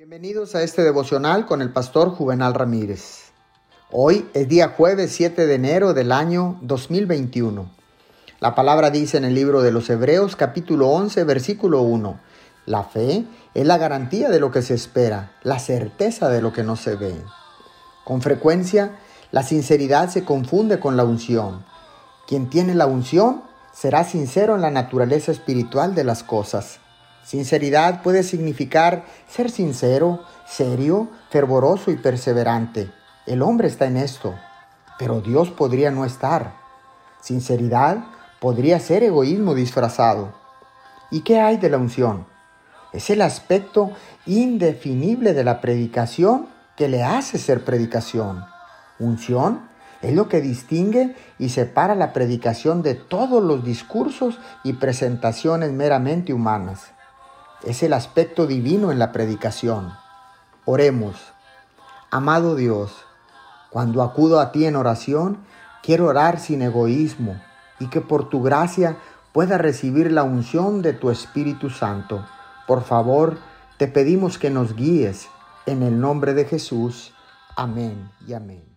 [0.00, 3.32] Bienvenidos a este devocional con el pastor Juvenal Ramírez.
[3.90, 7.70] Hoy es día jueves 7 de enero del año 2021.
[8.40, 12.18] La palabra dice en el libro de los Hebreos capítulo 11 versículo 1.
[12.64, 16.62] La fe es la garantía de lo que se espera, la certeza de lo que
[16.62, 17.22] no se ve.
[18.02, 18.96] Con frecuencia,
[19.32, 21.66] la sinceridad se confunde con la unción.
[22.26, 23.42] Quien tiene la unción
[23.74, 26.80] será sincero en la naturaleza espiritual de las cosas.
[27.30, 32.90] Sinceridad puede significar ser sincero, serio, fervoroso y perseverante.
[33.24, 34.34] El hombre está en esto,
[34.98, 36.54] pero Dios podría no estar.
[37.20, 37.98] Sinceridad
[38.40, 40.34] podría ser egoísmo disfrazado.
[41.12, 42.26] ¿Y qué hay de la unción?
[42.92, 43.92] Es el aspecto
[44.26, 48.44] indefinible de la predicación que le hace ser predicación.
[48.98, 49.68] Unción
[50.02, 56.32] es lo que distingue y separa la predicación de todos los discursos y presentaciones meramente
[56.32, 56.90] humanas.
[57.64, 59.92] Es el aspecto divino en la predicación.
[60.64, 61.16] Oremos.
[62.10, 63.04] Amado Dios,
[63.70, 65.38] cuando acudo a ti en oración,
[65.82, 67.40] quiero orar sin egoísmo
[67.78, 68.98] y que por tu gracia
[69.32, 72.26] pueda recibir la unción de tu Espíritu Santo.
[72.66, 73.38] Por favor,
[73.76, 75.28] te pedimos que nos guíes
[75.66, 77.12] en el nombre de Jesús.
[77.56, 78.69] Amén y amén.